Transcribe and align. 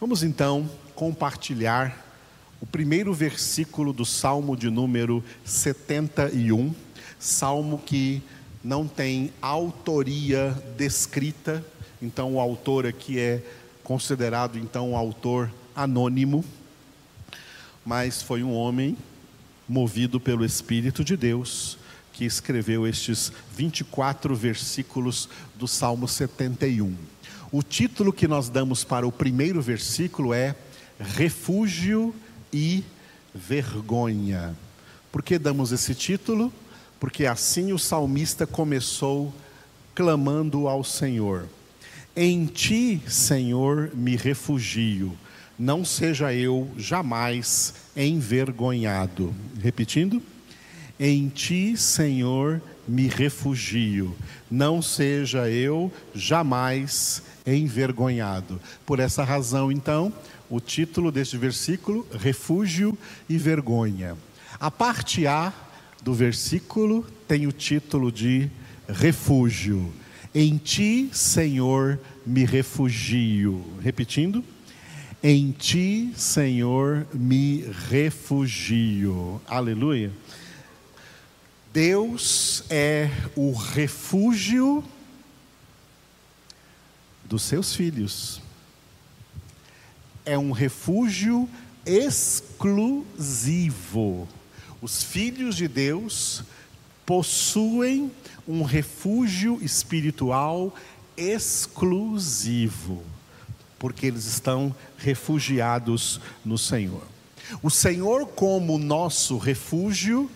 Vamos 0.00 0.22
então 0.22 0.66
compartilhar 0.94 2.06
o 2.58 2.64
primeiro 2.64 3.12
versículo 3.12 3.92
do 3.92 4.06
Salmo 4.06 4.56
de 4.56 4.70
número 4.70 5.22
71, 5.44 6.74
salmo 7.18 7.76
que 7.76 8.22
não 8.64 8.88
tem 8.88 9.30
autoria 9.42 10.56
descrita, 10.74 11.62
então 12.00 12.36
o 12.36 12.40
autor 12.40 12.86
aqui 12.86 13.18
é 13.18 13.42
considerado 13.84 14.58
então 14.58 14.92
um 14.92 14.96
autor 14.96 15.52
anônimo, 15.76 16.42
mas 17.84 18.22
foi 18.22 18.42
um 18.42 18.54
homem 18.54 18.96
movido 19.68 20.18
pelo 20.18 20.46
Espírito 20.46 21.04
de 21.04 21.14
Deus 21.14 21.76
que 22.14 22.24
escreveu 22.24 22.86
estes 22.86 23.30
24 23.54 24.34
versículos 24.34 25.28
do 25.56 25.68
Salmo 25.68 26.08
71. 26.08 26.96
O 27.52 27.64
título 27.64 28.12
que 28.12 28.28
nós 28.28 28.48
damos 28.48 28.84
para 28.84 29.04
o 29.04 29.10
primeiro 29.10 29.60
versículo 29.60 30.32
é 30.32 30.54
Refúgio 31.00 32.14
e 32.52 32.84
Vergonha. 33.34 34.56
Por 35.10 35.20
que 35.20 35.36
damos 35.36 35.72
esse 35.72 35.92
título? 35.92 36.52
Porque 37.00 37.26
assim 37.26 37.72
o 37.72 37.78
salmista 37.78 38.46
começou 38.46 39.34
clamando 39.96 40.68
ao 40.68 40.84
Senhor: 40.84 41.48
Em 42.14 42.46
ti, 42.46 43.02
Senhor, 43.08 43.90
me 43.94 44.14
refugio, 44.14 45.18
não 45.58 45.84
seja 45.84 46.32
eu 46.32 46.70
jamais 46.76 47.74
envergonhado. 47.96 49.34
Repetindo: 49.60 50.22
Em 51.00 51.28
ti, 51.28 51.76
Senhor, 51.76 52.62
me 52.90 53.06
refugio, 53.06 54.16
não 54.50 54.82
seja 54.82 55.48
eu 55.48 55.92
jamais 56.12 57.22
envergonhado. 57.46 58.60
Por 58.84 58.98
essa 58.98 59.22
razão, 59.22 59.70
então, 59.70 60.12
o 60.48 60.58
título 60.58 61.12
deste 61.12 61.36
versículo, 61.36 62.04
refúgio 62.12 62.98
e 63.28 63.38
vergonha. 63.38 64.16
A 64.58 64.72
parte 64.72 65.24
A 65.24 65.52
do 66.02 66.12
versículo 66.12 67.06
tem 67.28 67.46
o 67.46 67.52
título 67.52 68.10
de 68.10 68.50
refúgio. 68.88 69.92
Em 70.34 70.56
ti, 70.56 71.08
Senhor, 71.12 71.96
me 72.26 72.44
refugio. 72.44 73.64
Repetindo. 73.80 74.44
Em 75.22 75.52
ti, 75.52 76.12
Senhor, 76.16 77.06
me 77.14 77.64
refugio. 77.88 79.40
Aleluia. 79.46 80.10
Deus 81.72 82.64
é 82.68 83.08
o 83.36 83.52
refúgio 83.52 84.82
dos 87.24 87.42
seus 87.42 87.76
filhos. 87.76 88.42
É 90.26 90.36
um 90.36 90.50
refúgio 90.50 91.48
exclusivo. 91.86 93.06
Os 94.82 95.04
filhos 95.04 95.54
de 95.56 95.68
Deus 95.68 96.42
possuem 97.06 98.10
um 98.48 98.64
refúgio 98.64 99.62
espiritual 99.62 100.74
exclusivo, 101.16 103.04
porque 103.78 104.06
eles 104.06 104.24
estão 104.24 104.74
refugiados 104.98 106.20
no 106.44 106.58
Senhor. 106.58 107.06
O 107.62 107.70
Senhor, 107.70 108.26
como 108.26 108.76
nosso 108.76 109.38
refúgio, 109.38 110.28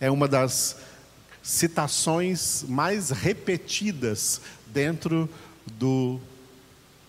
é 0.00 0.10
uma 0.10 0.28
das 0.28 0.76
citações 1.42 2.64
mais 2.68 3.10
repetidas 3.10 4.40
dentro 4.66 5.28
do 5.78 6.20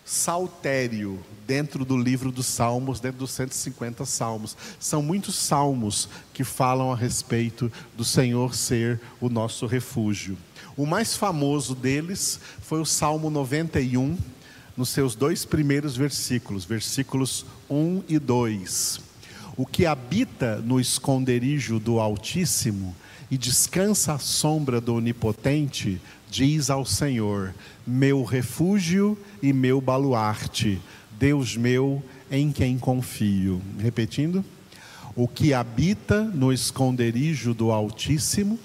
saltério, 0.05 1.19
dentro 1.45 1.85
do 1.85 1.95
livro 1.95 2.31
dos 2.31 2.47
Salmos, 2.47 2.99
dentro 2.99 3.19
dos 3.19 3.31
150 3.31 4.05
Salmos. 4.05 4.57
São 4.79 5.03
muitos 5.03 5.35
salmos 5.35 6.09
que 6.33 6.43
falam 6.43 6.91
a 6.91 6.95
respeito 6.95 7.71
do 7.95 8.03
Senhor 8.03 8.55
ser 8.55 8.99
o 9.21 9.29
nosso 9.29 9.67
refúgio. 9.67 10.38
O 10.75 10.85
mais 10.85 11.16
famoso 11.16 11.75
deles 11.75 12.39
foi 12.61 12.81
o 12.81 12.85
Salmo 12.85 13.29
91, 13.29 14.17
nos 14.75 14.89
seus 14.89 15.13
dois 15.13 15.45
primeiros 15.45 15.95
versículos, 15.95 16.66
versículos 16.66 17.45
1 17.69 18.03
e 18.07 18.17
2. 18.17 19.09
O 19.59 19.66
que 19.66 19.86
habita 19.86 20.56
no 20.59 20.80
esconderijo 20.80 21.81
do 21.81 22.00
Altíssimo 22.00 22.96
e 23.30 23.38
descansa 23.38 24.14
à 24.14 24.18
sombra 24.18 24.80
do 24.80 24.96
Onipotente, 24.96 26.02
diz 26.31 26.70
ao 26.70 26.86
Senhor: 26.86 27.53
Meu 27.86 28.24
refúgio 28.24 29.18
e 29.44 29.52
meu 29.52 29.81
baluarte, 29.81 30.81
Deus 31.20 31.58
meu 31.58 32.02
em 32.31 32.53
quem 32.53 32.78
confio. 32.80 33.62
Repetindo: 33.78 34.46
O 35.14 35.28
que 35.28 35.53
habita 35.53 36.24
no 36.24 36.53
esconderijo 36.53 37.53
do 37.53 37.70
Altíssimo 37.70 38.58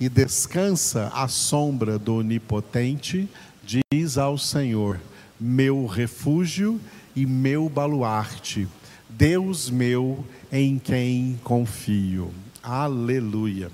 e 0.00 0.08
descansa 0.08 1.08
à 1.08 1.28
sombra 1.28 1.98
do 1.98 2.14
Onipotente, 2.14 3.28
diz 3.62 4.16
ao 4.16 4.38
Senhor: 4.38 4.98
Meu 5.38 5.84
refúgio 5.84 6.80
e 7.14 7.26
meu 7.26 7.68
baluarte, 7.68 8.66
Deus 9.08 9.70
meu 9.70 10.24
em 10.52 10.78
quem 10.78 11.40
confio. 11.42 12.32
Aleluia. 12.62 13.70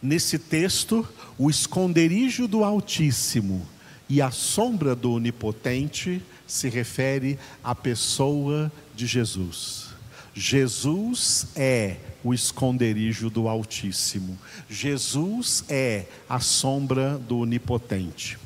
Nesse 0.00 0.38
texto, 0.38 1.06
o 1.36 1.50
esconderijo 1.50 2.46
do 2.46 2.62
Altíssimo 2.62 3.66
e 4.08 4.22
a 4.22 4.30
sombra 4.30 4.94
do 4.94 5.12
Onipotente 5.12 6.22
se 6.46 6.68
refere 6.68 7.38
à 7.62 7.74
pessoa 7.74 8.70
de 8.94 9.06
Jesus. 9.06 9.88
Jesus 10.34 11.48
é 11.56 11.96
o 12.22 12.32
esconderijo 12.32 13.28
do 13.28 13.48
Altíssimo. 13.48 14.38
Jesus 14.70 15.64
é 15.68 16.06
a 16.28 16.38
sombra 16.38 17.18
do 17.18 17.38
Onipotente. 17.38 18.38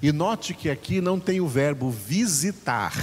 E 0.00 0.12
note 0.12 0.54
que 0.54 0.70
aqui 0.70 1.00
não 1.00 1.18
tem 1.18 1.40
o 1.40 1.48
verbo 1.48 1.90
visitar, 1.90 2.94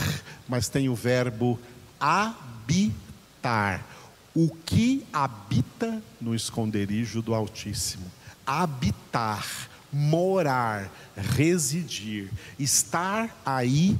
mas 0.47 0.69
tem 0.69 0.87
o 0.89 0.95
verbo 0.95 1.59
habitar. 1.99 3.85
O 4.33 4.49
que 4.49 5.03
habita 5.11 6.01
no 6.21 6.35
esconderijo 6.35 7.21
do 7.21 7.33
Altíssimo? 7.33 8.05
Habitar, 8.45 9.45
morar, 9.91 10.91
residir, 11.15 12.31
estar 12.57 13.35
aí 13.45 13.97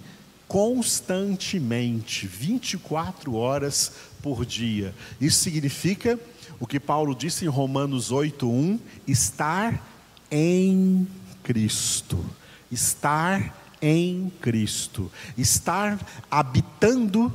constantemente, 0.48 2.26
24 2.26 3.36
horas 3.36 3.92
por 4.22 4.46
dia. 4.46 4.94
Isso 5.20 5.40
significa 5.40 6.20
o 6.60 6.68
que 6.68 6.80
Paulo 6.80 7.16
disse 7.16 7.46
em 7.46 7.50
Romanos 7.50 8.12
8:1, 8.12 8.80
estar 9.08 9.84
em 10.32 11.08
Cristo. 11.44 12.24
Estar 12.72 13.56
em 13.82 14.32
Cristo, 14.42 15.12
estar 15.36 16.00
habitando 16.30 17.34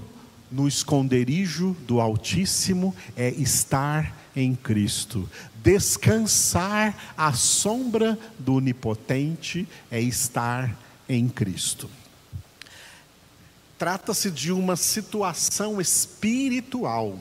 no 0.54 0.68
esconderijo 0.68 1.76
do 1.80 2.00
Altíssimo 2.00 2.94
é 3.16 3.28
estar 3.30 4.16
em 4.36 4.54
Cristo. 4.54 5.28
Descansar 5.56 7.14
à 7.16 7.32
sombra 7.32 8.16
do 8.38 8.54
Onipotente 8.54 9.66
é 9.90 10.00
estar 10.00 10.78
em 11.08 11.28
Cristo. 11.28 11.90
Trata-se 13.76 14.30
de 14.30 14.52
uma 14.52 14.76
situação 14.76 15.80
espiritual. 15.80 17.18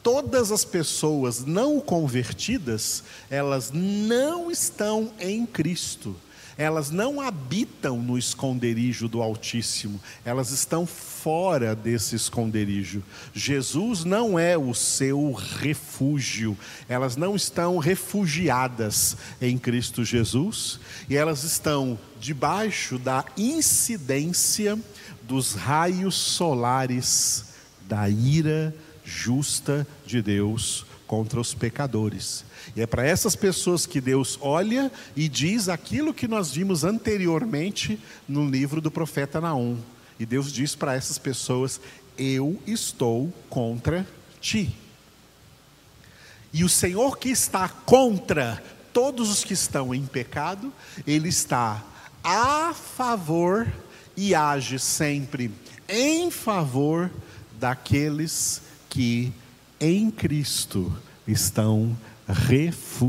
Todas 0.00 0.52
as 0.52 0.64
pessoas 0.64 1.44
não 1.44 1.80
convertidas, 1.80 3.02
elas 3.28 3.72
não 3.72 4.52
estão 4.52 5.12
em 5.18 5.44
Cristo 5.44 6.16
elas 6.56 6.90
não 6.90 7.20
habitam 7.20 8.00
no 8.00 8.18
esconderijo 8.18 9.08
do 9.08 9.22
Altíssimo, 9.22 10.00
elas 10.24 10.50
estão 10.50 10.86
fora 10.86 11.74
desse 11.74 12.16
esconderijo. 12.16 13.02
Jesus 13.32 14.04
não 14.04 14.38
é 14.38 14.56
o 14.56 14.74
seu 14.74 15.32
refúgio, 15.32 16.56
elas 16.88 17.16
não 17.16 17.34
estão 17.36 17.78
refugiadas 17.78 19.16
em 19.40 19.58
Cristo 19.58 20.04
Jesus, 20.04 20.80
e 21.08 21.16
elas 21.16 21.44
estão 21.44 21.98
debaixo 22.20 22.98
da 22.98 23.24
incidência 23.36 24.78
dos 25.22 25.54
raios 25.54 26.14
solares 26.14 27.46
da 27.88 28.08
ira 28.08 28.74
justa 29.04 29.86
de 30.06 30.22
Deus 30.22 30.86
contra 31.12 31.38
os 31.38 31.52
pecadores. 31.52 32.42
E 32.74 32.80
é 32.80 32.86
para 32.86 33.04
essas 33.04 33.36
pessoas 33.36 33.84
que 33.84 34.00
Deus 34.00 34.38
olha 34.40 34.90
e 35.14 35.28
diz 35.28 35.68
aquilo 35.68 36.14
que 36.14 36.26
nós 36.26 36.52
vimos 36.52 36.84
anteriormente 36.84 38.00
no 38.26 38.48
livro 38.48 38.80
do 38.80 38.90
profeta 38.90 39.38
Naum. 39.38 39.76
E 40.18 40.24
Deus 40.24 40.50
diz 40.50 40.74
para 40.74 40.94
essas 40.94 41.18
pessoas: 41.18 41.78
Eu 42.16 42.58
estou 42.66 43.30
contra 43.50 44.08
ti. 44.40 44.74
E 46.50 46.64
o 46.64 46.68
Senhor 46.68 47.18
que 47.18 47.28
está 47.28 47.68
contra 47.68 48.64
todos 48.90 49.28
os 49.28 49.44
que 49.44 49.52
estão 49.52 49.94
em 49.94 50.06
pecado, 50.06 50.72
Ele 51.06 51.28
está 51.28 51.84
a 52.24 52.72
favor 52.72 53.70
e 54.16 54.34
age 54.34 54.78
sempre 54.78 55.50
em 55.86 56.30
favor 56.30 57.10
daqueles 57.60 58.62
que 58.88 59.30
em 59.82 60.10
Cristo 60.12 60.96
estão 61.26 61.98
refugiados. 62.28 63.02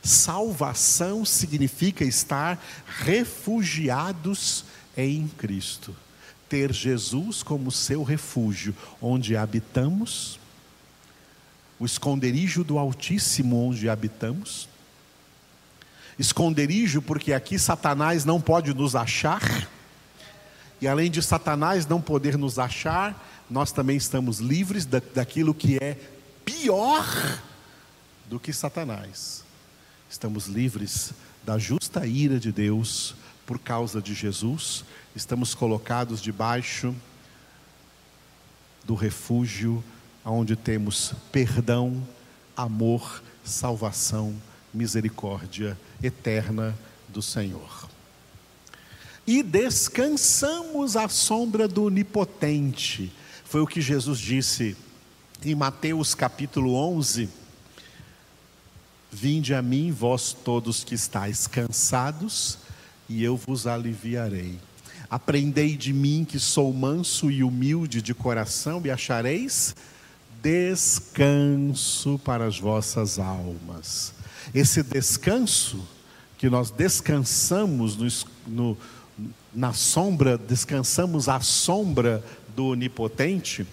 Salvação 0.00 1.24
significa 1.24 2.04
estar 2.04 2.64
refugiados 2.86 4.64
em 4.96 5.26
Cristo. 5.26 5.92
Ter 6.48 6.72
Jesus 6.72 7.42
como 7.42 7.72
seu 7.72 8.04
refúgio, 8.04 8.72
onde 9.02 9.36
habitamos, 9.36 10.38
o 11.80 11.84
esconderijo 11.84 12.62
do 12.62 12.78
Altíssimo 12.78 13.68
onde 13.68 13.88
habitamos. 13.88 14.68
Esconderijo, 16.16 17.02
porque 17.02 17.32
aqui 17.32 17.58
Satanás 17.58 18.24
não 18.24 18.40
pode 18.40 18.72
nos 18.72 18.94
achar, 18.94 19.68
e 20.80 20.86
além 20.86 21.10
de 21.10 21.20
Satanás 21.22 21.86
não 21.86 22.00
poder 22.00 22.38
nos 22.38 22.56
achar, 22.56 23.20
nós 23.50 23.72
também 23.72 23.96
estamos 23.96 24.38
livres 24.38 24.84
da, 24.84 25.00
daquilo 25.14 25.54
que 25.54 25.76
é 25.76 25.98
pior 26.44 27.04
do 28.26 28.38
que 28.38 28.52
Satanás. 28.52 29.44
Estamos 30.10 30.46
livres 30.46 31.12
da 31.44 31.58
justa 31.58 32.06
ira 32.06 32.38
de 32.38 32.52
Deus 32.52 33.14
por 33.46 33.58
causa 33.58 34.02
de 34.02 34.12
Jesus, 34.12 34.84
estamos 35.16 35.54
colocados 35.54 36.20
debaixo 36.20 36.94
do 38.84 38.94
refúgio 38.94 39.82
onde 40.22 40.54
temos 40.54 41.14
perdão, 41.32 42.06
amor, 42.54 43.22
salvação, 43.42 44.34
misericórdia 44.72 45.78
eterna 46.02 46.78
do 47.08 47.22
Senhor. 47.22 47.88
E 49.26 49.42
descansamos 49.42 50.96
à 50.96 51.08
sombra 51.08 51.66
do 51.66 51.84
Onipotente. 51.84 53.12
Foi 53.48 53.62
o 53.62 53.66
que 53.66 53.80
Jesus 53.80 54.18
disse 54.18 54.76
em 55.42 55.54
Mateus 55.54 56.14
capítulo 56.14 56.74
11. 56.74 57.30
Vinde 59.10 59.54
a 59.54 59.62
mim, 59.62 59.90
vós 59.90 60.34
todos 60.34 60.84
que 60.84 60.94
estáis 60.94 61.46
cansados, 61.46 62.58
e 63.08 63.24
eu 63.24 63.38
vos 63.38 63.66
aliviarei. 63.66 64.58
Aprendei 65.08 65.78
de 65.78 65.94
mim 65.94 66.26
que 66.28 66.38
sou 66.38 66.70
manso 66.74 67.30
e 67.30 67.42
humilde 67.42 68.02
de 68.02 68.12
coração, 68.12 68.82
e 68.84 68.90
achareis 68.90 69.74
descanso 70.42 72.20
para 72.22 72.44
as 72.44 72.58
vossas 72.58 73.18
almas. 73.18 74.12
Esse 74.54 74.82
descanso 74.82 75.88
que 76.36 76.50
nós 76.50 76.70
descansamos 76.70 77.96
no, 77.96 78.08
no, 78.46 78.78
na 79.54 79.72
sombra, 79.72 80.36
descansamos 80.36 81.30
à 81.30 81.40
sombra 81.40 82.22
do 82.58 82.66
Onipotente, 82.66 83.64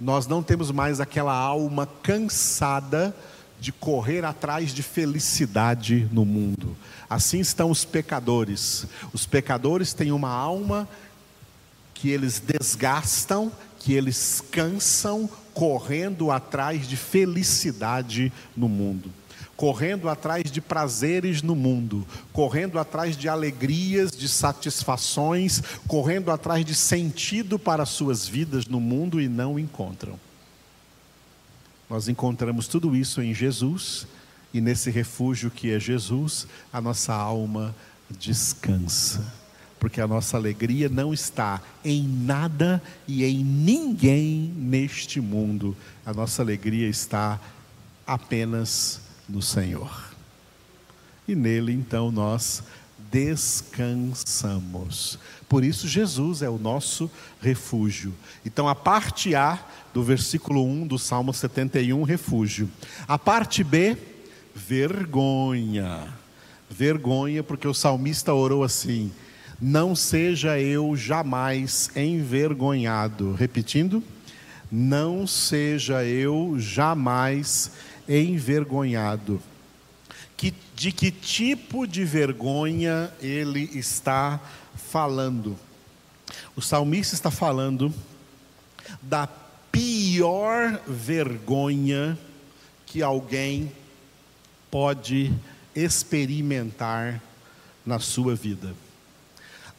nós 0.00 0.26
não 0.26 0.42
temos 0.42 0.72
mais 0.72 0.98
aquela 0.98 1.32
alma 1.32 1.88
cansada 2.02 3.14
de 3.60 3.70
correr 3.70 4.24
atrás 4.24 4.74
de 4.74 4.82
felicidade 4.82 6.08
no 6.10 6.24
mundo. 6.24 6.76
Assim 7.08 7.38
estão 7.38 7.70
os 7.70 7.84
pecadores. 7.84 8.86
Os 9.12 9.24
pecadores 9.24 9.92
têm 9.92 10.10
uma 10.10 10.30
alma 10.30 10.88
que 11.94 12.10
eles 12.10 12.40
desgastam, 12.40 13.52
que 13.78 13.92
eles 13.92 14.42
cansam 14.50 15.30
correndo 15.54 16.32
atrás 16.32 16.88
de 16.88 16.96
felicidade 16.96 18.32
no 18.56 18.68
mundo, 18.68 19.12
correndo 19.58 20.08
atrás 20.08 20.52
de 20.52 20.60
prazeres 20.60 21.42
no 21.42 21.56
mundo, 21.56 22.06
correndo 22.32 22.78
atrás 22.78 23.16
de 23.16 23.28
alegrias, 23.28 24.12
de 24.12 24.28
satisfações, 24.28 25.60
correndo 25.88 26.30
atrás 26.30 26.64
de 26.64 26.76
sentido 26.76 27.58
para 27.58 27.84
suas 27.84 28.24
vidas 28.24 28.66
no 28.66 28.78
mundo 28.78 29.20
e 29.20 29.28
não 29.28 29.58
encontram. 29.58 30.14
Nós 31.90 32.06
encontramos 32.06 32.68
tudo 32.68 32.94
isso 32.94 33.20
em 33.20 33.34
Jesus 33.34 34.06
e 34.54 34.60
nesse 34.60 34.92
refúgio 34.92 35.50
que 35.50 35.72
é 35.72 35.80
Jesus, 35.80 36.46
a 36.72 36.80
nossa 36.80 37.12
alma 37.12 37.74
descansa 38.08 39.38
porque 39.80 40.00
a 40.00 40.08
nossa 40.08 40.36
alegria 40.36 40.88
não 40.88 41.14
está 41.14 41.62
em 41.84 42.02
nada 42.02 42.82
e 43.06 43.24
em 43.24 43.44
ninguém 43.44 44.52
neste 44.56 45.20
mundo. 45.20 45.76
A 46.04 46.12
nossa 46.12 46.42
alegria 46.42 46.88
está 46.88 47.40
apenas 48.04 49.07
no 49.28 49.42
Senhor. 49.42 50.08
E 51.26 51.34
nele 51.34 51.72
então 51.72 52.10
nós 52.10 52.62
descansamos. 53.10 55.18
Por 55.48 55.64
isso 55.64 55.88
Jesus 55.88 56.42
é 56.42 56.48
o 56.48 56.58
nosso 56.58 57.10
refúgio. 57.40 58.14
Então 58.44 58.68
a 58.68 58.74
parte 58.74 59.34
A 59.34 59.58
do 59.92 60.02
versículo 60.02 60.64
1 60.64 60.86
do 60.86 60.98
Salmo 60.98 61.32
71, 61.32 62.02
refúgio. 62.02 62.68
A 63.06 63.18
parte 63.18 63.64
B, 63.64 63.96
vergonha. 64.54 66.14
Vergonha, 66.70 67.42
porque 67.42 67.66
o 67.66 67.72
salmista 67.72 68.34
orou 68.34 68.62
assim: 68.62 69.10
não 69.60 69.96
seja 69.96 70.60
eu 70.60 70.94
jamais 70.94 71.90
envergonhado. 71.96 73.32
Repetindo, 73.32 74.02
não 74.70 75.26
seja 75.26 76.04
eu 76.04 76.56
jamais 76.58 77.70
envergonhado. 77.70 77.88
Que, 80.36 80.54
de 80.74 80.92
que 80.92 81.10
tipo 81.10 81.86
de 81.86 82.04
vergonha 82.04 83.12
ele 83.20 83.68
está 83.74 84.40
falando? 84.74 85.56
O 86.56 86.62
salmista 86.62 87.14
está 87.14 87.30
falando 87.30 87.92
da 89.02 89.26
pior 89.70 90.80
vergonha 90.86 92.18
que 92.86 93.02
alguém 93.02 93.70
pode 94.70 95.32
experimentar 95.74 97.20
na 97.84 97.98
sua 97.98 98.34
vida 98.34 98.74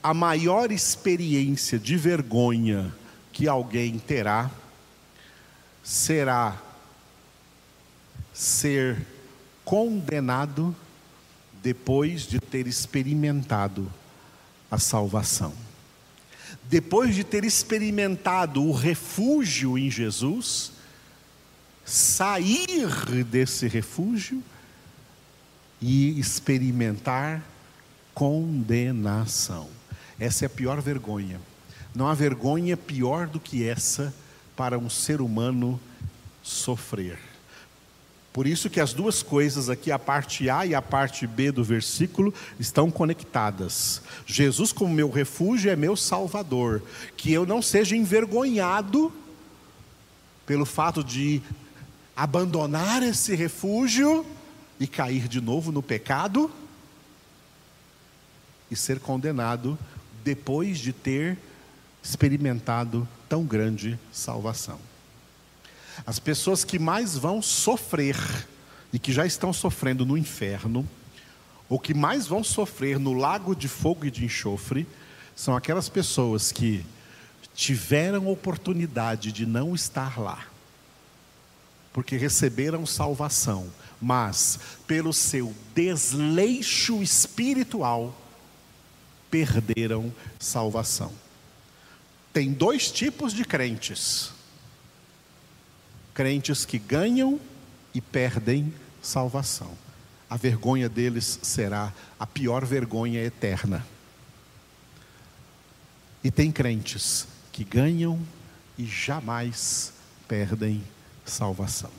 a 0.02 0.14
maior 0.14 0.72
experiência 0.72 1.78
de 1.78 1.98
vergonha 1.98 2.94
que 3.34 3.48
alguém 3.48 4.00
terá 4.00 4.50
será 5.84 6.58
ser 8.40 9.06
condenado 9.66 10.74
depois 11.62 12.22
de 12.22 12.40
ter 12.40 12.68
experimentado 12.68 13.92
a 14.72 14.80
salvação. 14.80 15.54
Depois 16.64 17.16
de 17.16 17.26
ter 17.26 17.44
experimentado 17.44 18.64
o 18.64 18.72
refúgio 18.72 19.78
em 19.78 19.92
Jesus, 19.92 20.72
sair 21.84 22.88
desse 23.26 23.68
refúgio 23.68 24.42
e 25.82 26.18
experimentar 26.18 27.44
condenação. 28.14 29.70
Essa 30.18 30.46
é 30.46 30.48
a 30.48 30.50
pior 30.50 30.80
vergonha. 30.80 31.42
Não 31.94 32.08
há 32.08 32.14
vergonha 32.14 32.78
pior 32.78 33.28
do 33.28 33.38
que 33.38 33.68
essa 33.68 34.14
para 34.56 34.80
um 34.80 34.90
ser 34.90 35.20
humano 35.20 35.78
sofrer. 36.42 37.29
Por 38.32 38.46
isso 38.46 38.70
que 38.70 38.80
as 38.80 38.94
duas 38.94 39.24
coisas 39.24 39.70
aqui, 39.70 39.92
a 39.92 39.98
parte 39.98 40.50
A 40.50 40.66
e 40.66 40.76
a 40.76 40.82
parte 40.82 41.26
B 41.26 41.52
do 41.52 41.64
versículo, 41.64 42.34
estão 42.60 42.92
conectadas. 42.92 44.02
Jesus 44.26 44.72
como 44.72 44.94
meu 44.94 45.10
refúgio 45.10 45.72
é 45.72 45.76
meu 45.76 45.96
salvador, 45.96 46.82
que 47.18 47.32
eu 47.32 47.46
não 47.46 47.62
seja 47.62 47.96
envergonhado 47.96 49.12
pelo 50.46 50.66
fato 50.66 51.04
de 51.04 51.42
abandonar 52.16 53.02
esse 53.02 53.36
refúgio 53.36 54.26
e 54.80 54.86
cair 54.86 55.28
de 55.28 55.42
novo 55.42 55.72
no 55.72 55.82
pecado 55.82 56.52
e 58.70 58.76
ser 58.76 59.00
condenado 59.00 59.78
depois 60.24 60.78
de 60.78 60.94
ter 60.94 61.38
experimentado 62.04 63.08
tão 63.28 63.44
grande 63.44 64.00
salvação. 64.12 64.80
As 66.06 66.20
pessoas 66.20 66.64
que 66.64 66.80
mais 66.80 67.18
vão 67.18 67.42
sofrer 67.42 68.18
e 68.92 69.00
que 69.00 69.12
já 69.12 69.26
estão 69.26 69.54
sofrendo 69.54 70.06
no 70.06 70.18
inferno, 70.18 70.88
ou 71.70 71.80
que 71.80 71.94
mais 71.94 72.26
vão 72.26 72.44
sofrer 72.44 72.98
no 73.00 73.14
lago 73.14 73.56
de 73.56 73.68
fogo 73.68 74.06
e 74.06 74.12
de 74.12 74.26
enxofre, 74.26 74.88
são 75.36 75.56
aquelas 75.56 75.88
pessoas 75.88 76.52
que 76.52 76.84
tiveram 77.54 78.28
oportunidade 78.28 79.32
de 79.32 79.46
não 79.46 79.76
estar 79.76 80.20
lá, 80.20 80.48
porque 81.94 82.18
receberam 82.18 82.86
salvação, 82.86 83.70
mas 84.02 84.60
pelo 84.88 85.14
seu 85.14 85.54
desleixo 85.76 87.04
espiritual, 87.04 88.16
perderam 89.30 90.14
salvação. 90.40 91.12
Tem 92.34 92.52
dois 92.52 92.92
tipos 92.92 93.34
de 93.34 93.44
crentes: 93.46 94.32
crentes 96.20 96.66
que 96.66 96.78
ganham 96.78 97.40
e 97.94 98.02
perdem 98.02 98.74
salvação. 99.02 99.72
A 100.30 100.36
vergonha 100.36 100.90
deles 100.90 101.40
será 101.42 101.94
a 102.20 102.28
pior 102.28 102.66
vergonha 102.66 103.24
eterna. 103.24 103.88
E 106.22 106.30
tem 106.30 106.52
crentes 106.52 107.26
que 107.54 107.64
ganham 107.64 108.20
e 108.78 108.86
jamais 108.86 109.94
perdem 110.28 110.84
salvação. 111.24 111.92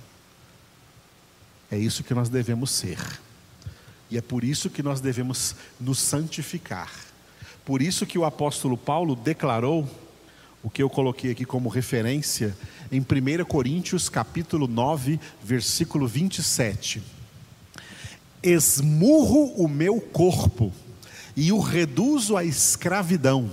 É 1.71 1.79
isso 1.79 2.05
que 2.05 2.13
nós 2.13 2.29
devemos 2.29 2.73
ser. 2.73 2.99
E 4.11 4.19
é 4.19 4.21
por 4.21 4.45
isso 4.45 4.69
que 4.69 4.83
nós 4.83 5.01
devemos 5.01 5.57
nos 5.81 5.99
santificar. 5.99 6.93
Por 7.65 7.81
isso 7.81 8.05
que 8.05 8.19
o 8.19 8.27
apóstolo 8.27 8.77
Paulo 8.77 9.17
declarou 9.17 9.89
o 10.63 10.69
que 10.69 10.83
eu 10.83 10.91
coloquei 10.91 11.31
aqui 11.31 11.47
como 11.47 11.71
referência 11.71 12.55
em 12.91 13.01
1 13.01 13.45
Coríntios 13.45 14.09
capítulo 14.09 14.67
9, 14.67 15.21
versículo 15.43 16.09
27. 16.09 17.01
Esmurro 18.43 19.53
o 19.55 19.69
meu 19.69 20.01
corpo 20.01 20.73
e 21.37 21.53
o 21.53 21.61
reduzo 21.61 22.37
à 22.37 22.45
escravidão, 22.45 23.51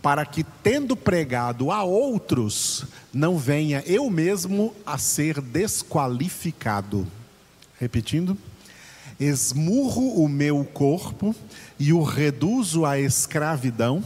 para 0.00 0.24
que, 0.24 0.44
tendo 0.62 0.96
pregado 0.96 1.70
a 1.70 1.82
outros, 1.82 2.84
não 3.12 3.36
venha 3.36 3.82
eu 3.86 4.08
mesmo 4.08 4.74
a 4.86 4.96
ser 4.96 5.40
desqualificado. 5.40 7.06
Repetindo, 7.78 8.38
esmurro 9.18 10.22
o 10.22 10.28
meu 10.28 10.64
corpo 10.64 11.34
e 11.78 11.92
o 11.92 12.02
reduzo 12.02 12.86
à 12.86 13.00
escravidão, 13.00 14.04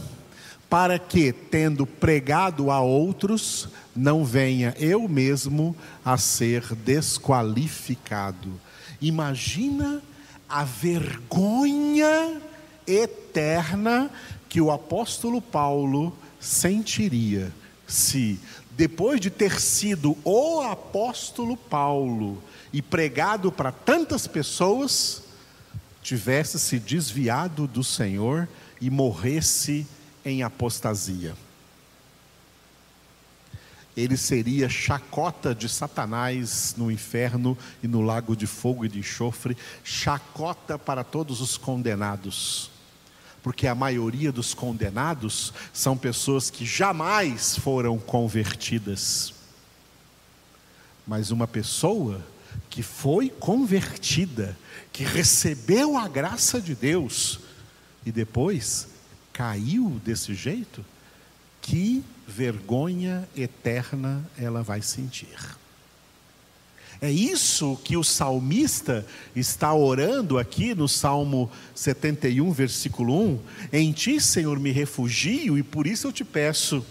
para 0.69 0.97
que, 0.99 1.31
tendo 1.31 1.85
pregado 1.85 2.71
a 2.71 2.81
outros, 2.81 3.69
não 3.95 4.25
venha 4.25 4.73
eu 4.77 5.07
mesmo 5.07 5.75
a 6.03 6.17
ser 6.17 6.75
desqualificado. 6.75 8.59
Imagina 9.01 10.01
a 10.49 10.63
vergonha 10.63 12.41
eterna 12.87 14.09
que 14.49 14.61
o 14.61 14.71
apóstolo 14.71 15.41
Paulo 15.41 16.15
sentiria 16.39 17.51
se, 17.87 18.39
depois 18.71 19.19
de 19.19 19.29
ter 19.29 19.59
sido 19.59 20.17
o 20.23 20.61
apóstolo 20.61 21.55
Paulo 21.55 22.41
e 22.73 22.81
pregado 22.81 23.51
para 23.51 23.71
tantas 23.71 24.27
pessoas, 24.27 25.23
tivesse 26.01 26.59
se 26.59 26.77
desviado 26.79 27.67
do 27.67 27.83
Senhor 27.83 28.47
e 28.79 28.89
morresse 28.89 29.87
em 30.25 30.41
apostasia. 30.41 31.35
Ele 33.95 34.17
seria 34.17 34.67
chacota 34.67 35.55
de 35.55 35.69
Satanás 35.69 36.73
no 36.75 36.91
inferno 36.91 37.57
e 37.81 37.87
no 37.87 38.01
lago 38.01 38.35
de 38.35 38.45
fogo 38.45 38.83
e 38.83 38.89
de 38.89 38.99
enxofre, 38.99 39.55
chacota 39.83 40.77
para 40.77 41.03
todos 41.03 41.39
os 41.39 41.55
condenados. 41.55 42.69
Porque 43.41 43.67
a 43.67 43.75
maioria 43.75 44.31
dos 44.31 44.53
condenados 44.53 45.53
são 45.71 45.95
pessoas 45.95 46.49
que 46.49 46.65
jamais 46.65 47.55
foram 47.57 47.97
convertidas. 47.97 49.33
Mas 51.07 51.31
uma 51.31 51.47
pessoa 51.47 52.25
que 52.69 52.83
foi 52.83 53.29
convertida, 53.29 54.57
que 54.91 55.03
recebeu 55.03 55.97
a 55.97 56.07
graça 56.07 56.59
de 56.59 56.75
Deus 56.75 57.39
e 58.05 58.11
depois 58.11 58.94
caiu 59.35 60.01
desse 60.05 60.33
jeito, 60.33 60.83
que 61.61 62.01
vergonha 62.25 63.27
eterna 63.35 64.25
ela 64.37 64.63
vai 64.63 64.81
sentir. 64.81 65.37
É 67.01 67.11
isso 67.11 67.77
que 67.83 67.97
o 67.97 68.03
salmista 68.03 69.05
está 69.35 69.73
orando 69.73 70.39
aqui 70.39 70.73
no 70.73 70.87
Salmo 70.87 71.51
71, 71.75 72.49
versículo 72.53 73.13
1. 73.33 73.39
Em 73.73 73.91
ti, 73.91 74.21
Senhor, 74.21 74.57
me 74.57 74.71
refugio 74.71 75.57
e 75.57 75.63
por 75.63 75.85
isso 75.85 76.07
eu 76.07 76.13
te 76.13 76.23
peço, 76.23 76.85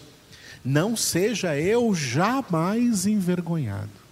não 0.63 0.95
seja 0.95 1.59
eu 1.59 1.95
jamais 1.95 3.07
envergonhado. 3.07 4.05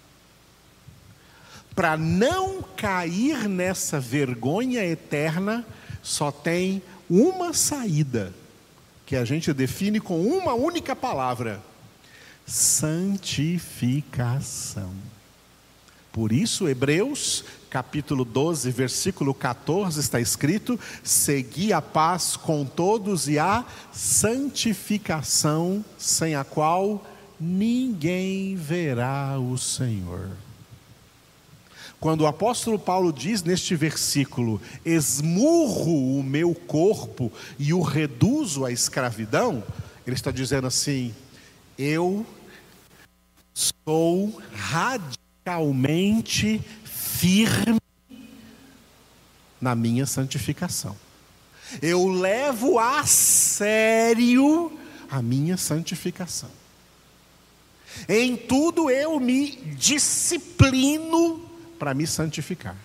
Para 1.74 1.98
não 1.98 2.62
cair 2.62 3.46
nessa 3.46 4.00
vergonha 4.00 4.82
eterna, 4.82 5.66
só 6.02 6.32
tem 6.32 6.82
uma 7.12 7.52
saída, 7.52 8.32
que 9.04 9.16
a 9.16 9.24
gente 9.26 9.52
define 9.52 10.00
com 10.00 10.22
uma 10.22 10.54
única 10.54 10.96
palavra: 10.96 11.62
santificação. 12.46 14.94
Por 16.10 16.32
isso, 16.32 16.66
Hebreus, 16.68 17.44
capítulo 17.68 18.24
12, 18.24 18.70
versículo 18.70 19.34
14, 19.34 20.00
está 20.00 20.18
escrito: 20.20 20.80
Segui 21.02 21.70
a 21.72 21.82
paz 21.82 22.34
com 22.34 22.64
todos 22.64 23.28
e 23.28 23.38
a 23.38 23.62
santificação, 23.92 25.84
sem 25.98 26.34
a 26.34 26.44
qual 26.44 27.06
ninguém 27.38 28.56
verá 28.56 29.38
o 29.38 29.58
Senhor. 29.58 30.30
Quando 32.02 32.20
o 32.22 32.26
apóstolo 32.26 32.78
Paulo 32.80 33.12
diz 33.12 33.44
neste 33.44 33.76
versículo: 33.76 34.60
esmurro 34.84 36.18
o 36.18 36.22
meu 36.24 36.52
corpo 36.52 37.30
e 37.60 37.72
o 37.72 37.80
reduzo 37.80 38.64
à 38.64 38.72
escravidão, 38.72 39.62
ele 40.04 40.16
está 40.16 40.32
dizendo 40.32 40.66
assim: 40.66 41.14
eu 41.78 42.26
sou 43.54 44.42
radicalmente 44.52 46.60
firme 46.82 47.78
na 49.60 49.76
minha 49.76 50.04
santificação. 50.04 50.96
Eu 51.80 52.08
levo 52.08 52.80
a 52.80 53.06
sério 53.06 54.76
a 55.08 55.22
minha 55.22 55.56
santificação. 55.56 56.50
Em 58.08 58.36
tudo 58.36 58.90
eu 58.90 59.20
me 59.20 59.52
disciplino 59.76 61.51
para 61.82 61.94
me 61.94 62.06
santificar. 62.06 62.76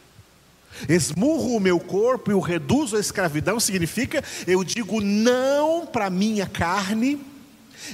Esmurro 0.90 1.56
o 1.56 1.60
meu 1.60 1.80
corpo 1.80 2.32
e 2.32 2.34
o 2.34 2.40
reduzo 2.40 2.98
à 2.98 3.00
escravidão 3.00 3.60
significa 3.60 4.24
eu 4.48 4.64
digo 4.64 5.00
não 5.02 5.86
para 5.86 6.10
minha 6.10 6.48
carne, 6.48 7.22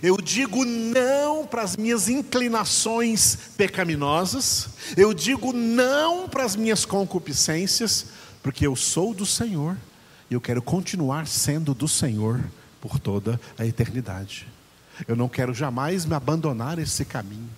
eu 0.02 0.16
digo 0.16 0.64
não 0.64 1.46
para 1.46 1.62
as 1.62 1.76
minhas 1.76 2.08
inclinações 2.08 3.38
pecaminosas, 3.58 4.70
eu 4.96 5.14
digo 5.14 5.52
não 5.52 6.30
para 6.30 6.46
as 6.46 6.56
minhas 6.56 6.86
concupiscências, 6.86 8.06
porque 8.42 8.66
eu 8.66 8.74
sou 8.74 9.14
do 9.14 9.26
Senhor 9.26 9.76
e 10.32 10.34
eu 10.34 10.40
quero 10.40 10.62
continuar 10.62 11.28
sendo 11.28 11.74
do 11.74 11.90
Senhor 11.90 12.40
por 12.80 12.98
toda 12.98 13.38
a 13.60 13.66
eternidade. 13.66 14.48
Eu 15.06 15.18
não 15.18 15.28
quero 15.28 15.54
jamais 15.54 16.06
me 16.06 16.16
abandonar 16.16 16.80
esse 16.80 17.04
caminho 17.04 17.50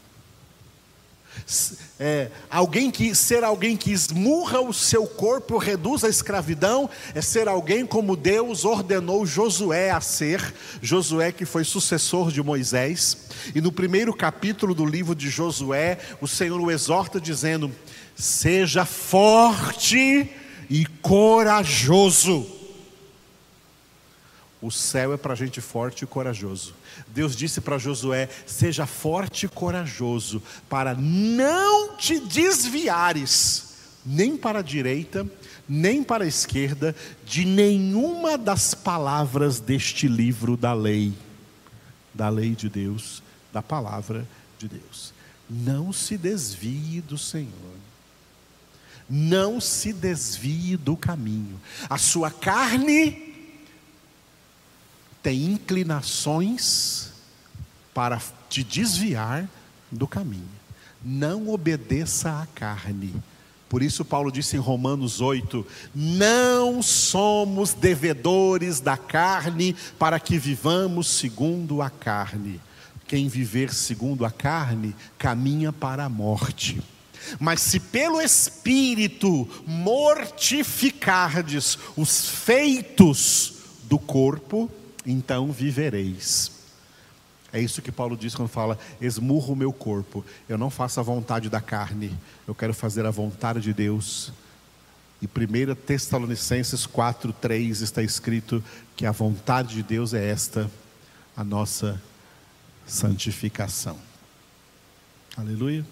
é, 1.99 2.29
alguém 2.49 2.89
que 2.89 3.13
ser 3.13 3.43
alguém 3.43 3.77
que 3.77 3.91
esmurra 3.91 4.59
o 4.59 4.73
seu 4.73 5.05
corpo, 5.05 5.57
reduz 5.57 6.03
a 6.03 6.09
escravidão, 6.09 6.89
é 7.13 7.21
ser 7.21 7.47
alguém 7.47 7.85
como 7.85 8.15
Deus 8.15 8.65
ordenou 8.65 9.25
Josué 9.25 9.91
a 9.91 10.01
ser, 10.01 10.53
Josué 10.81 11.31
que 11.31 11.45
foi 11.45 11.63
sucessor 11.63 12.31
de 12.31 12.41
Moisés. 12.41 13.29
E 13.53 13.61
no 13.61 13.71
primeiro 13.71 14.13
capítulo 14.13 14.73
do 14.73 14.85
livro 14.85 15.15
de 15.15 15.29
Josué, 15.29 15.97
o 16.19 16.27
Senhor 16.27 16.59
o 16.59 16.71
exorta 16.71 17.19
dizendo: 17.19 17.71
"Seja 18.15 18.85
forte 18.85 20.29
e 20.69 20.85
corajoso". 21.01 22.54
O 24.65 24.71
céu 24.71 25.13
é 25.13 25.17
para 25.17 25.35
gente 25.35 25.61
forte 25.61 26.05
e 26.05 26.07
corajoso. 26.07 26.73
Deus 27.09 27.35
disse 27.35 27.61
para 27.61 27.77
Josué: 27.77 28.27
seja 28.47 28.87
forte 28.87 29.45
e 29.45 29.49
corajoso, 29.49 30.41
para 30.67 30.95
não 30.95 31.95
te 31.95 32.19
desviares, 32.19 33.75
nem 34.03 34.35
para 34.35 34.59
a 34.59 34.63
direita, 34.63 35.23
nem 35.69 36.03
para 36.03 36.23
a 36.23 36.27
esquerda, 36.27 36.95
de 37.23 37.45
nenhuma 37.45 38.39
das 38.39 38.73
palavras 38.73 39.59
deste 39.59 40.07
livro 40.07 40.57
da 40.57 40.73
lei, 40.73 41.13
da 42.11 42.27
lei 42.27 42.55
de 42.55 42.67
Deus, 42.67 43.21
da 43.53 43.61
palavra 43.61 44.27
de 44.57 44.67
Deus. 44.67 45.13
Não 45.47 45.93
se 45.93 46.17
desvie 46.17 47.01
do 47.01 47.19
Senhor. 47.19 47.75
Não 49.07 49.61
se 49.61 49.93
desvie 49.93 50.75
do 50.75 50.97
caminho. 50.97 51.61
A 51.87 51.99
sua 51.99 52.31
carne 52.31 53.34
tem 55.25 55.43
inclinações 55.45 57.09
para 57.95 58.21
te 58.47 58.63
desviar 58.63 59.49
do 59.91 60.07
caminho. 60.07 60.47
Não 61.03 61.49
obedeça 61.49 62.29
à 62.29 62.45
carne. 62.45 63.11
Por 63.67 63.81
isso, 63.81 64.05
Paulo 64.05 64.31
disse 64.31 64.55
em 64.55 64.59
Romanos 64.59 65.21
8: 65.21 65.65
Não 65.95 66.83
somos 66.83 67.73
devedores 67.73 68.79
da 68.79 68.97
carne 68.97 69.75
para 69.97 70.19
que 70.19 70.37
vivamos 70.37 71.07
segundo 71.07 71.81
a 71.81 71.89
carne. 71.89 72.61
Quem 73.07 73.27
viver 73.27 73.73
segundo 73.73 74.25
a 74.25 74.31
carne 74.31 74.95
caminha 75.17 75.73
para 75.73 76.05
a 76.05 76.09
morte. 76.09 76.79
Mas 77.39 77.61
se 77.61 77.79
pelo 77.79 78.21
Espírito 78.21 79.49
mortificardes 79.65 81.79
os 81.97 82.29
feitos 82.29 83.55
do 83.85 83.97
corpo, 83.97 84.69
então 85.05 85.51
vivereis. 85.51 86.51
É 87.53 87.59
isso 87.61 87.81
que 87.81 87.91
Paulo 87.91 88.17
diz 88.17 88.35
quando 88.35 88.49
fala: 88.49 88.77
esmurro 88.99 89.53
o 89.53 89.55
meu 89.55 89.71
corpo. 89.71 90.25
Eu 90.49 90.57
não 90.57 90.69
faço 90.69 90.99
a 90.99 91.03
vontade 91.03 91.49
da 91.49 91.61
carne, 91.61 92.11
eu 92.47 92.53
quero 92.53 92.73
fazer 92.73 93.05
a 93.05 93.11
vontade 93.11 93.61
de 93.61 93.73
Deus. 93.73 94.33
E 95.21 95.25
1 95.25 95.75
Tessalonicenses 95.75 96.85
4, 96.85 97.31
3 97.33 97.81
está 97.81 98.03
escrito 98.03 98.63
que 98.95 99.05
a 99.05 99.11
vontade 99.11 99.75
de 99.75 99.83
Deus 99.83 100.13
é 100.13 100.29
esta, 100.29 100.69
a 101.35 101.43
nossa 101.43 102.01
santificação. 102.85 103.97
Aleluia. 105.37 105.85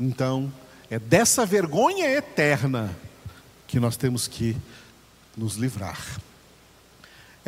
Então, 0.00 0.52
é 0.88 0.98
dessa 0.98 1.44
vergonha 1.44 2.08
eterna 2.08 2.96
que 3.66 3.80
nós 3.80 3.96
temos 3.96 4.28
que 4.28 4.56
nos 5.36 5.56
livrar. 5.56 5.98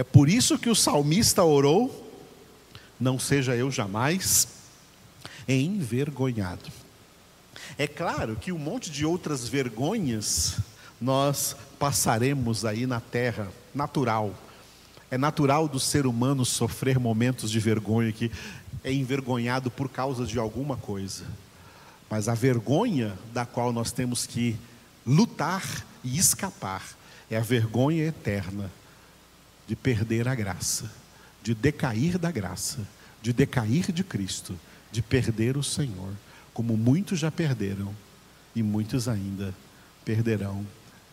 É 0.00 0.02
por 0.02 0.30
isso 0.30 0.58
que 0.58 0.70
o 0.70 0.74
salmista 0.74 1.44
orou: 1.44 2.10
não 2.98 3.18
seja 3.18 3.54
eu 3.54 3.70
jamais 3.70 4.48
envergonhado. 5.46 6.72
É 7.76 7.86
claro 7.86 8.34
que 8.34 8.50
um 8.50 8.56
monte 8.58 8.90
de 8.90 9.04
outras 9.04 9.46
vergonhas 9.46 10.56
nós 10.98 11.54
passaremos 11.78 12.64
aí 12.64 12.86
na 12.86 12.98
terra, 12.98 13.52
natural. 13.74 14.32
É 15.10 15.18
natural 15.18 15.68
do 15.68 15.78
ser 15.78 16.06
humano 16.06 16.46
sofrer 16.46 16.98
momentos 16.98 17.50
de 17.50 17.60
vergonha 17.60 18.10
que 18.10 18.32
é 18.82 18.90
envergonhado 18.90 19.70
por 19.70 19.90
causa 19.90 20.24
de 20.24 20.38
alguma 20.38 20.78
coisa. 20.78 21.26
Mas 22.08 22.26
a 22.26 22.32
vergonha 22.32 23.18
da 23.34 23.44
qual 23.44 23.70
nós 23.70 23.92
temos 23.92 24.24
que 24.24 24.56
lutar 25.06 25.84
e 26.02 26.16
escapar 26.16 26.82
é 27.30 27.36
a 27.36 27.42
vergonha 27.42 28.06
eterna 28.06 28.70
de 29.66 29.76
perder 29.76 30.28
a 30.28 30.34
graça, 30.34 30.90
de 31.42 31.54
decair 31.54 32.18
da 32.18 32.30
graça, 32.30 32.86
de 33.22 33.32
decair 33.32 33.92
de 33.92 34.02
Cristo, 34.02 34.58
de 34.90 35.02
perder 35.02 35.56
o 35.56 35.62
Senhor, 35.62 36.12
como 36.52 36.76
muitos 36.76 37.18
já 37.18 37.30
perderam 37.30 37.94
e 38.54 38.62
muitos 38.62 39.08
ainda 39.08 39.54
perderão, 40.04 40.66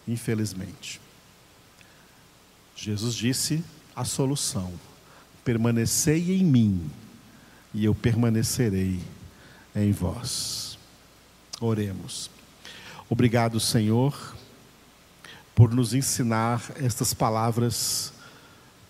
infelizmente. 0.07 0.99
Jesus 2.75 3.15
disse 3.15 3.63
a 3.95 4.03
solução: 4.05 4.73
permanecei 5.43 6.31
em 6.35 6.43
mim 6.43 6.89
e 7.73 7.85
eu 7.85 7.95
permanecerei 7.95 8.99
em 9.75 9.91
vós. 9.91 10.77
Oremos. 11.59 12.29
Obrigado, 13.09 13.59
Senhor, 13.59 14.35
por 15.55 15.73
nos 15.73 15.93
ensinar 15.93 16.61
estas 16.75 17.13
palavras 17.13 18.13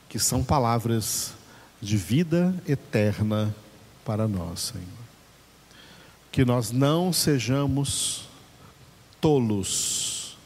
que 0.10 0.20
são 0.20 0.44
palavras 0.44 1.34
de 1.82 1.98
vida 1.98 2.56
eterna 2.68 3.56
para 4.06 4.28
nós, 4.28 4.72
Senhor. 4.74 4.86
Que 6.32 6.46
nós 6.46 6.72
não 6.72 7.12
sejamos 7.12 8.28
tolos, 9.20 10.38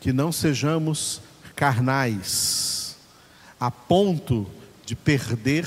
que 0.00 0.12
não 0.12 0.32
sejamos 0.32 1.20
carnais, 1.54 2.96
a 3.60 3.70
ponto 3.70 4.46
de 4.84 4.96
perder 4.96 5.66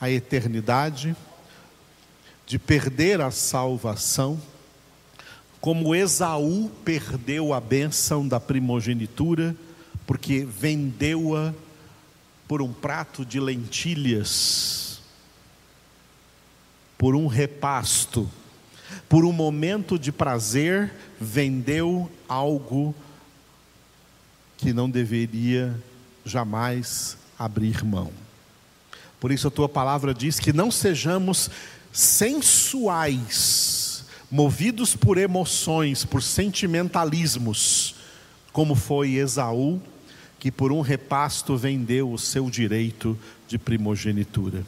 a 0.00 0.10
eternidade, 0.10 1.16
de 2.46 2.58
perder 2.58 3.20
a 3.20 3.30
salvação, 3.30 4.40
como 5.60 5.94
Esaú 5.94 6.70
perdeu 6.84 7.54
a 7.54 7.60
bênção 7.60 8.26
da 8.26 8.40
primogenitura, 8.40 9.56
porque 10.06 10.44
vendeu-a 10.44 11.54
por 12.52 12.60
um 12.60 12.70
prato 12.70 13.24
de 13.24 13.40
lentilhas, 13.40 15.00
por 16.98 17.14
um 17.16 17.26
repasto, 17.26 18.30
por 19.08 19.24
um 19.24 19.32
momento 19.32 19.98
de 19.98 20.12
prazer, 20.12 20.92
vendeu 21.18 22.12
algo 22.28 22.94
que 24.58 24.70
não 24.70 24.90
deveria 24.90 25.74
jamais 26.26 27.16
abrir 27.38 27.82
mão. 27.82 28.12
Por 29.18 29.32
isso 29.32 29.48
a 29.48 29.50
tua 29.50 29.66
palavra 29.66 30.12
diz 30.12 30.38
que 30.38 30.52
não 30.52 30.70
sejamos 30.70 31.48
sensuais, 31.90 33.24
movidos 34.30 34.94
por 34.94 35.16
emoções, 35.16 36.04
por 36.04 36.22
sentimentalismos, 36.22 37.94
como 38.52 38.74
foi 38.74 39.14
Esaú 39.14 39.80
que 40.42 40.50
por 40.50 40.72
um 40.72 40.80
repasto 40.80 41.56
vendeu 41.56 42.12
o 42.12 42.18
seu 42.18 42.50
direito 42.50 43.16
de 43.46 43.56
primogenitura. 43.56 44.66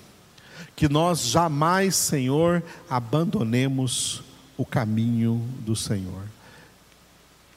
Que 0.76 0.88
nós 0.88 1.22
jamais, 1.22 1.96
Senhor, 1.96 2.62
abandonemos 2.88 4.22
o 4.56 4.64
caminho 4.64 5.44
do 5.66 5.74
Senhor. 5.74 6.22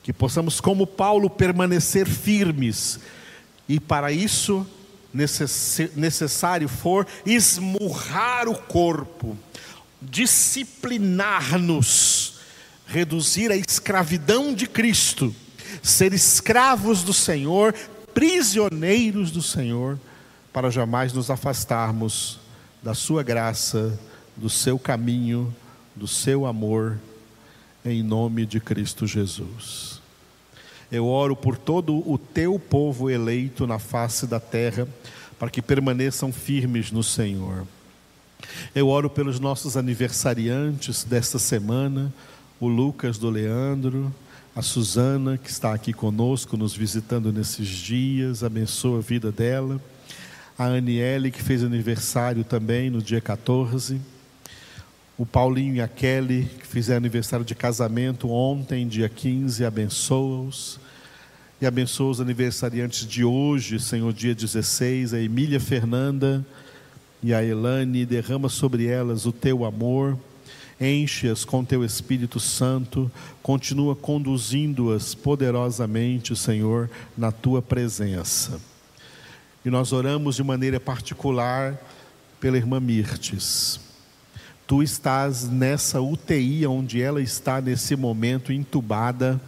Que 0.01 0.11
possamos, 0.11 0.59
como 0.59 0.87
Paulo, 0.87 1.29
permanecer 1.29 2.07
firmes 2.07 2.99
e 3.69 3.79
para 3.79 4.11
isso 4.11 4.65
necessário 5.95 6.67
for 6.67 7.05
esmurrar 7.23 8.49
o 8.49 8.57
corpo, 8.57 9.37
disciplinar-nos, 10.01 12.39
reduzir 12.87 13.51
a 13.51 13.55
escravidão 13.55 14.55
de 14.55 14.65
Cristo, 14.65 15.35
ser 15.83 16.13
escravos 16.13 17.03
do 17.03 17.13
Senhor, 17.13 17.75
prisioneiros 18.17 19.29
do 19.29 19.43
Senhor, 19.43 19.99
para 20.51 20.71
jamais 20.71 21.13
nos 21.13 21.29
afastarmos 21.29 22.39
da 22.81 22.95
Sua 22.95 23.21
graça, 23.21 23.95
do 24.35 24.49
Seu 24.49 24.79
caminho, 24.79 25.53
do 25.95 26.07
Seu 26.07 26.47
amor, 26.47 26.97
em 27.85 28.01
nome 28.01 28.47
de 28.47 28.59
Cristo 28.59 29.05
Jesus. 29.05 30.01
Eu 30.91 31.05
oro 31.05 31.35
por 31.35 31.59
todo 31.59 31.97
o 32.11 32.17
Teu 32.17 32.57
povo 32.57 33.07
eleito 33.07 33.67
na 33.67 33.77
face 33.77 34.25
da 34.25 34.39
terra, 34.39 34.87
para 35.37 35.51
que 35.51 35.61
permaneçam 35.61 36.33
firmes 36.33 36.91
no 36.91 37.03
Senhor. 37.03 37.67
Eu 38.73 38.87
oro 38.87 39.11
pelos 39.11 39.39
nossos 39.39 39.77
aniversariantes 39.77 41.03
desta 41.03 41.37
semana, 41.37 42.11
o 42.59 42.67
Lucas 42.67 43.19
do 43.19 43.29
Leandro, 43.29 44.11
a 44.57 44.61
Suzana, 44.63 45.37
que 45.37 45.51
está 45.51 45.71
aqui 45.71 45.93
conosco, 45.93 46.57
nos 46.57 46.75
visitando 46.75 47.31
nesses 47.31 47.67
dias, 47.67 48.43
abençoa 48.43 48.97
a 48.97 49.01
vida 49.01 49.31
dela. 49.31 49.79
A 50.57 50.65
Aniele, 50.65 51.29
que 51.29 51.43
fez 51.43 51.63
aniversário 51.63 52.43
também 52.43 52.89
no 52.89 52.99
dia 52.99 53.21
14. 53.21 54.01
O 55.15 55.27
Paulinho 55.27 55.75
e 55.75 55.81
a 55.81 55.87
Kelly, 55.87 56.49
que 56.57 56.65
fizeram 56.65 56.97
aniversário 56.97 57.45
de 57.45 57.53
casamento 57.53 58.31
ontem, 58.31 58.87
dia 58.87 59.07
15, 59.07 59.63
abençoa-os. 59.63 60.79
E 61.61 61.65
abençoa 61.67 62.09
os 62.09 62.19
aniversariantes 62.19 63.05
de 63.07 63.23
hoje, 63.23 63.79
Senhor, 63.79 64.11
dia 64.11 64.33
16, 64.33 65.13
a 65.13 65.21
Emília 65.21 65.59
Fernanda 65.59 66.43
e 67.21 67.31
a 67.31 67.43
Elane, 67.43 68.07
derrama 68.07 68.49
sobre 68.49 68.87
elas 68.87 69.27
o 69.27 69.31
teu 69.31 69.63
amor 69.63 70.17
enche-as 70.79 71.43
com 71.43 71.65
teu 71.65 71.83
Espírito 71.83 72.39
Santo, 72.39 73.11
continua 73.41 73.95
conduzindo-as 73.95 75.15
poderosamente, 75.15 76.35
Senhor, 76.35 76.89
na 77.17 77.31
tua 77.31 77.61
presença. 77.61 78.59
E 79.65 79.69
nós 79.69 79.91
oramos 79.91 80.35
de 80.35 80.43
maneira 80.43 80.79
particular 80.79 81.77
pela 82.39 82.57
irmã 82.57 82.79
Mirtes. 82.79 83.79
Tu 84.67 84.83
estás 84.83 85.49
nessa 85.49 86.01
UTI 86.01 86.67
onde 86.67 87.01
ela 87.01 87.21
está 87.21 87.59
nesse 87.61 87.95
momento 87.95 88.51
entubada, 88.51 89.39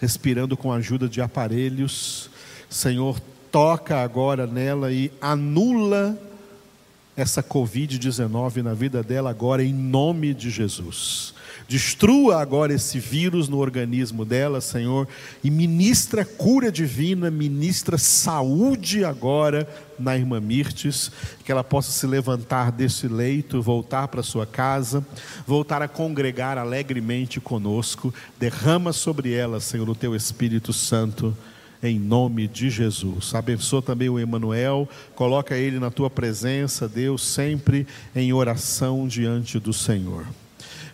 respirando 0.00 0.56
com 0.56 0.70
a 0.70 0.76
ajuda 0.76 1.08
de 1.08 1.20
aparelhos. 1.20 2.30
Senhor, 2.68 3.18
toca 3.50 4.02
agora 4.02 4.46
nela 4.46 4.92
e 4.92 5.10
anula 5.20 6.18
essa 7.16 7.42
Covid-19 7.42 8.62
na 8.62 8.74
vida 8.74 9.02
dela 9.02 9.30
agora, 9.30 9.64
em 9.64 9.72
nome 9.72 10.34
de 10.34 10.50
Jesus. 10.50 11.34
Destrua 11.68 12.40
agora 12.40 12.74
esse 12.74 13.00
vírus 13.00 13.48
no 13.48 13.58
organismo 13.58 14.24
dela, 14.24 14.60
Senhor, 14.60 15.08
e 15.42 15.50
ministra 15.50 16.24
cura 16.24 16.70
divina, 16.70 17.28
ministra 17.28 17.98
saúde 17.98 19.04
agora 19.04 19.68
na 19.98 20.16
irmã 20.16 20.38
Mirtes, 20.38 21.10
que 21.44 21.50
ela 21.50 21.64
possa 21.64 21.90
se 21.90 22.06
levantar 22.06 22.70
desse 22.70 23.08
leito, 23.08 23.62
voltar 23.62 24.06
para 24.08 24.22
sua 24.22 24.46
casa, 24.46 25.04
voltar 25.44 25.82
a 25.82 25.88
congregar 25.88 26.56
alegremente 26.56 27.40
conosco. 27.40 28.14
Derrama 28.38 28.92
sobre 28.92 29.32
ela, 29.32 29.58
Senhor, 29.58 29.88
o 29.88 29.94
teu 29.94 30.14
Espírito 30.14 30.72
Santo 30.72 31.36
em 31.86 31.98
nome 31.98 32.48
de 32.48 32.70
Jesus. 32.70 33.34
Abençoa 33.34 33.82
também 33.82 34.08
o 34.08 34.18
Emanuel, 34.18 34.88
coloca 35.14 35.56
ele 35.56 35.78
na 35.78 35.90
tua 35.90 36.10
presença, 36.10 36.88
Deus, 36.88 37.22
sempre 37.22 37.86
em 38.14 38.32
oração 38.32 39.06
diante 39.06 39.58
do 39.58 39.72
Senhor. 39.72 40.26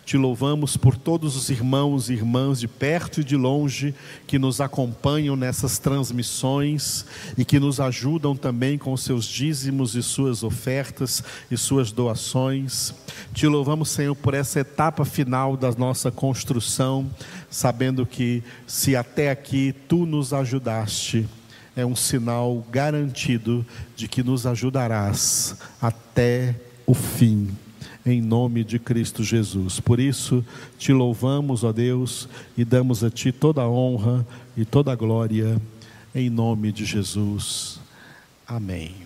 Te 0.05 0.17
louvamos 0.17 0.75
por 0.75 0.97
todos 0.97 1.37
os 1.37 1.49
irmãos 1.49 2.09
e 2.09 2.13
irmãs 2.13 2.59
de 2.59 2.67
perto 2.67 3.21
e 3.21 3.23
de 3.23 3.37
longe 3.37 3.95
que 4.27 4.37
nos 4.37 4.59
acompanham 4.59 5.35
nessas 5.37 5.79
transmissões 5.79 7.05
e 7.37 7.45
que 7.45 7.57
nos 7.57 7.79
ajudam 7.79 8.35
também 8.35 8.77
com 8.77 8.95
seus 8.97 9.25
dízimos 9.25 9.95
e 9.95 10.03
suas 10.03 10.43
ofertas 10.43 11.23
e 11.49 11.55
suas 11.55 11.93
doações. 11.93 12.93
Te 13.33 13.47
louvamos, 13.47 13.89
Senhor, 13.89 14.13
por 14.13 14.33
essa 14.33 14.59
etapa 14.59 15.05
final 15.05 15.55
da 15.55 15.71
nossa 15.71 16.11
construção, 16.11 17.09
sabendo 17.49 18.05
que 18.05 18.43
se 18.67 18.97
até 18.97 19.31
aqui 19.31 19.73
tu 19.87 20.05
nos 20.05 20.33
ajudaste, 20.33 21.25
é 21.77 21.85
um 21.85 21.95
sinal 21.95 22.63
garantido 22.69 23.65
de 23.95 24.09
que 24.09 24.21
nos 24.21 24.45
ajudarás 24.45 25.55
até 25.81 26.55
o 26.85 26.93
fim 26.93 27.49
em 28.05 28.21
nome 28.21 28.63
de 28.63 28.79
Cristo 28.79 29.23
Jesus. 29.23 29.79
Por 29.79 29.99
isso, 29.99 30.45
te 30.77 30.91
louvamos, 30.91 31.63
ó 31.63 31.71
Deus, 31.71 32.27
e 32.57 32.65
damos 32.65 33.03
a 33.03 33.09
Ti 33.09 33.31
toda 33.31 33.61
a 33.61 33.69
honra 33.69 34.25
e 34.57 34.65
toda 34.65 34.91
a 34.91 34.95
glória, 34.95 35.61
em 36.13 36.29
nome 36.29 36.71
de 36.71 36.85
Jesus. 36.85 37.79
Amém. 38.47 39.02